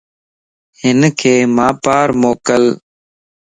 ھنک 0.81 1.19
مان 1.55 1.71
پار 1.83 2.07
موڪل 2.21 2.63